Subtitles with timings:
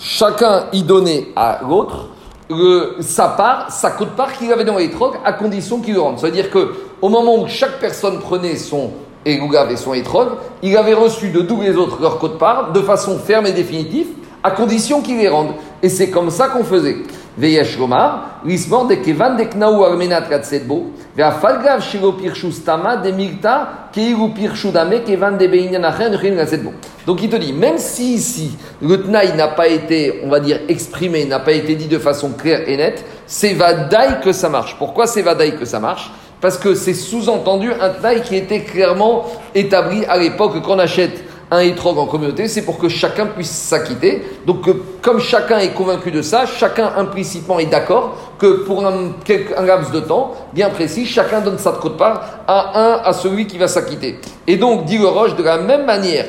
[0.00, 2.08] chacun y donnait à l'autre
[3.00, 6.18] sa part, sa cote part qu'il avait dans l'étrog, à condition qu'il le rende.
[6.18, 8.90] C'est-à-dire que au moment où chaque personne prenait son
[9.24, 10.30] Elougav et son étrog,
[10.62, 14.08] il avait reçu de tous les autres leur cote part de façon ferme et définitive,
[14.42, 15.54] à condition qu'ils les rendent.
[15.82, 16.96] Et c'est comme ça qu'on faisait.
[17.38, 24.70] L'ismor de Kevan de Knaou Armenat Katsetbo, Veafalgav Shiro Pirshu Stama de Milta, Keiru Pirshu
[24.70, 26.72] Dame, Kevan de Beinyan Achen, Katsetbo.
[27.06, 30.60] Donc il te dit, même si ici le Tnaï n'a pas été, on va dire,
[30.68, 34.76] exprimé, n'a pas été dit de façon claire et nette, c'est Vadaï que ça marche.
[34.78, 36.10] Pourquoi c'est Vadaï que ça marche?
[36.40, 41.60] Parce que c'est sous-entendu un Tnaï qui était clairement établi à l'époque qu'on achète un
[41.60, 44.22] étrog en communauté, c'est pour que chacun puisse s'acquitter.
[44.46, 44.68] Donc,
[45.02, 49.12] comme chacun est convaincu de ça, chacun implicitement est d'accord que pour un,
[49.64, 53.58] laps de temps bien précis, chacun donne sa cote part à un, à celui qui
[53.58, 54.20] va s'acquitter.
[54.46, 56.26] Et donc, dit le Roche, de la même manière,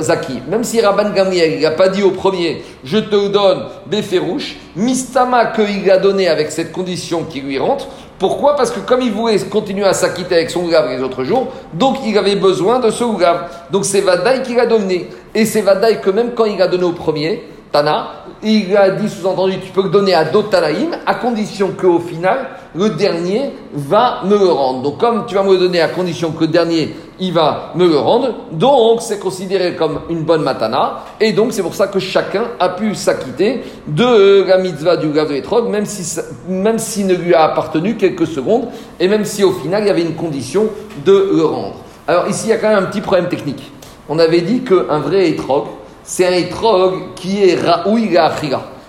[0.00, 5.46] Zaki, même si Rabban Gamliel n'a pas dit au premier, je te donne Béferouche, Mistama
[5.46, 7.88] qu'il a donné avec cette condition qui lui rentre,
[8.20, 8.54] pourquoi?
[8.54, 11.96] Parce que comme il voulait continuer à s'acquitter avec son grave les autres jours, donc
[12.04, 13.48] il avait besoin de ce grave.
[13.70, 15.08] Donc c'est Vadaï qui l'a donné.
[15.34, 19.08] Et c'est Vadaï que même quand il a donné au premier, Tana, il a dit
[19.08, 20.58] sous-entendu, tu peux donner à d'autres
[21.06, 24.82] à condition qu'au final, le dernier va me le rendre.
[24.82, 27.86] Donc comme tu vas me le donner à condition que le dernier, il va me
[27.86, 31.98] le rendre, donc c'est considéré comme une bonne matana, et donc c'est pour ça que
[31.98, 37.06] chacun a pu s'acquitter de la mitzvah du grave de l'étrog, même si même s'il
[37.06, 38.68] ne lui a appartenu quelques secondes,
[38.98, 40.68] et même si au final il y avait une condition
[41.04, 41.76] de le rendre.
[42.08, 43.70] Alors ici il y a quand même un petit problème technique.
[44.08, 45.66] On avait dit qu'un vrai étrog,
[46.02, 48.16] c'est un étrog qui est raoui.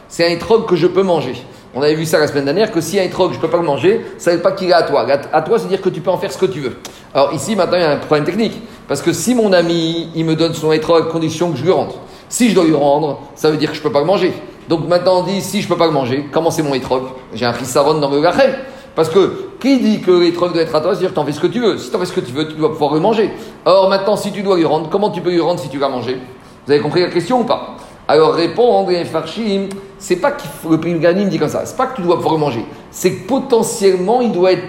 [0.08, 1.36] C'est un étrog que je peux manger.
[1.74, 3.58] On avait vu ça la semaine dernière, que si un étrog, je ne peux pas
[3.58, 5.08] le manger, ça ne veut pas qu'il est à toi.
[5.32, 6.78] À toi, c'est dire que tu peux en faire ce que tu veux.
[7.14, 8.62] Alors ici, maintenant, il y a un problème technique.
[8.88, 11.94] Parce que si mon ami, il me donne son étrog condition que je lui rende.
[12.28, 14.34] Si je dois lui rendre, ça veut dire que je ne peux pas le manger.
[14.68, 17.04] Donc maintenant, on dit, si je ne peux pas le manger, comment c'est mon étrog
[17.34, 18.52] J'ai un frissaron dans le gachem.
[18.94, 21.32] Parce que qui dit que l'étrog doit être à toi, c'est-à-dire que tu en fais
[21.32, 21.78] ce que tu veux.
[21.78, 23.32] Si tu en fais ce que tu veux, tu dois pouvoir le manger.
[23.64, 25.88] Or maintenant, si tu dois lui rendre, comment tu peux lui rendre si tu vas
[25.88, 26.18] manger?
[26.66, 27.78] Vous avez compris la question ou pas?
[28.12, 32.02] Alors répondre, Farshim, c'est pas que le Ganim dit comme ça, c'est pas que tu
[32.02, 34.66] dois pouvoir manger, c'est que potentiellement il doit, être,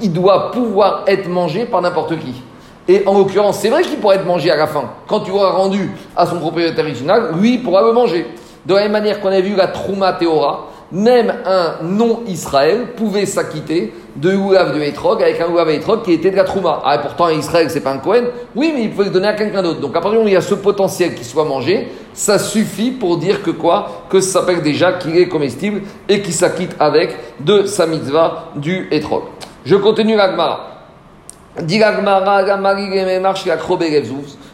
[0.00, 2.42] il doit pouvoir être mangé par n'importe qui.
[2.88, 4.84] Et en l'occurrence, c'est vrai qu'il pourrait être mangé à la fin.
[5.06, 8.26] Quand tu auras rendu à son propriétaire original, lui il pourra le manger.
[8.64, 13.92] De la même manière qu'on a vu la Trouma Théora, même un non-Israël pouvait s'acquitter
[14.16, 16.82] de Oulav de Etrog avec un Oulav Etrog qui était de la Trouma.
[16.84, 18.24] Ah, pourtant, Israël, c'est pas un Cohen.
[18.56, 19.80] Oui, mais il pouvait le donner à quelqu'un d'autre.
[19.80, 22.38] Donc, à partir du moment où il y a ce potentiel qui soit mangé, ça
[22.38, 24.04] suffit pour dire que quoi?
[24.08, 28.88] Que ça s'appelle déjà qu'il est comestible et qu'il s'acquitte avec de sa mitzvah du
[28.90, 29.22] Etrog.
[29.64, 30.66] Je continue l'Agmara.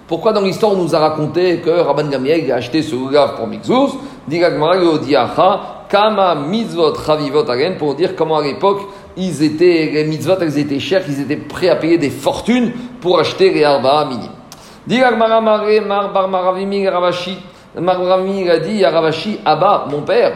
[0.08, 3.46] Pourquoi dans l'histoire on nous a raconté que Rabban Gamiel a acheté ce Oulav pour
[3.46, 3.94] Mixouz
[5.88, 8.82] Kama mitzvot chavivot again pour dire comment à l'époque
[9.16, 13.18] ils étaient les mitzvot elles étaient chères, ils étaient prêts à payer des fortunes pour
[13.18, 14.30] acheter les arba minim.
[17.78, 20.32] Maravavi a dit Ravashi Abba, mon père,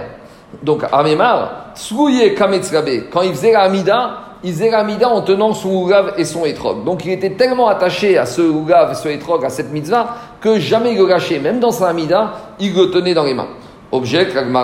[0.63, 4.11] donc Amemar, Tsouye Kametzrabe, quand il faisait la Amida,
[4.43, 6.85] il faisait la Amida en tenant son Ougav et son Etrog.
[6.85, 10.59] Donc il était tellement attaché à ce Ougav et ce Etrog, à cette mitzvah, que
[10.59, 11.39] jamais il le lâchait.
[11.39, 13.49] Même dans sa Amida, il le tenait dans les mains.
[13.93, 14.55] Objecte, on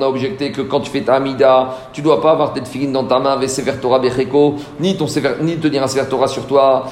[0.00, 3.02] a objecté que quand tu fais ta Amida, tu dois pas avoir tes tefilin dans
[3.02, 3.36] ta main,
[4.78, 5.06] ni, ton
[5.40, 6.86] ni tenir un Sefer Torah sur toi,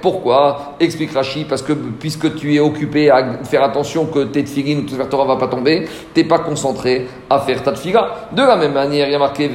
[0.00, 0.74] Pourquoi?
[0.78, 4.82] Explique Rashi, parce que puisque tu es occupé à faire attention que tes tefilin ou
[4.82, 8.28] ton Sefer Torah va pas tomber, tu n'es pas concentré à faire ta tefila.
[8.30, 9.50] De la même manière, il y a marqué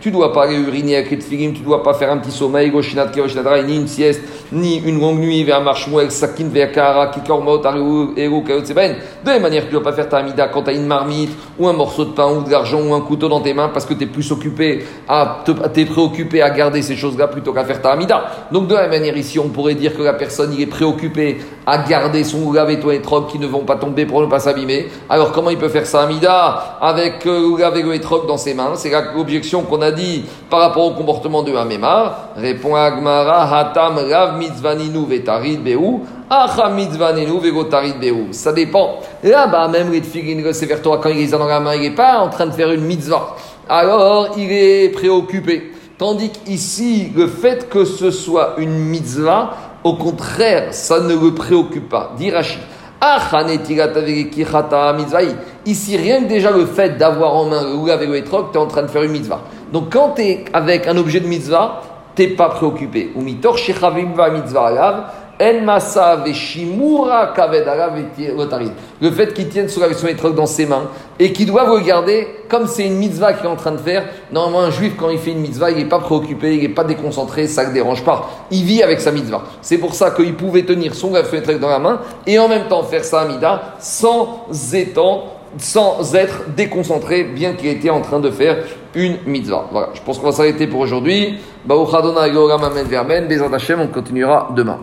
[0.00, 2.70] tu dois pas aller uriner avec les tefilin, tu dois pas faire un petit sommeil,
[3.66, 6.70] ni une sieste, ni une longue nuit vers Marshmuel, Sakin, vers
[7.10, 10.86] Kikor de la manière, tu ne dois pas faire ta amida quand tu as une
[10.86, 13.70] marmite, ou un morceau de pain, ou de l'argent, ou un couteau dans tes mains,
[13.72, 15.42] parce que tu es plus occupé à
[15.72, 18.24] t'es préoccupé à garder ces choses-là plutôt qu'à faire ta amida.
[18.52, 21.38] Donc de la même manière, ici, on pourrait dire que la personne il est préoccupé
[21.66, 24.88] à garder son oulav et et qui ne vont pas tomber pour ne pas s'abîmer.
[25.08, 28.72] Alors comment il peut faire sa amida avec euh, et dans ses mains?
[28.76, 32.30] C'est l'objection qu'on a dit par rapport au comportement de Hamema.
[32.36, 36.06] Répond Agmara, Hatam Rav Mitzvaninu Vetarid Beou.
[38.32, 38.96] Ça dépend.
[39.22, 41.80] Là-bas, même les tfilin, le Sefer Torah, quand il les a dans la main, il
[41.80, 43.34] n'est pas en train de faire une mitzvah.
[43.68, 45.72] Alors, il est préoccupé.
[45.96, 49.54] Tandis qu'ici, le fait que ce soit une mitzvah,
[49.84, 52.12] au contraire, ça ne le préoccupe pas.
[52.16, 52.58] Dirachi.
[55.66, 58.66] Ici, rien que déjà le fait d'avoir en main le avec le tu es en
[58.66, 59.40] train de faire une mitzvah.
[59.72, 61.80] Donc, quand tu es avec un objet de mitzvah,
[62.14, 63.12] tu n'es pas préoccupé.
[63.16, 63.56] Mitzvah
[68.36, 68.72] Lotarid.
[69.00, 70.88] Le fait qu'il tienne sur la étrogue dans ses mains
[71.18, 74.62] et qu'il doit regarder, comme c'est une mitzvah qu'il est en train de faire, normalement
[74.62, 77.46] un juif quand il fait une mitzvah, il n'est pas préoccupé, il n'est pas déconcentré,
[77.46, 78.28] ça ne dérange pas.
[78.50, 79.44] Il vit avec sa mitzvah.
[79.62, 82.82] C'est pour ça qu'il pouvait tenir son étrogue dans la main et en même temps
[82.82, 88.58] faire sa amida sans étant sans être déconcentré, bien qu'il était en train de faire
[88.94, 89.66] une mitzvah.
[89.72, 91.38] Voilà, je pense qu'on va s'arrêter pour aujourd'hui.
[91.66, 91.86] on
[93.88, 94.78] continuera demain.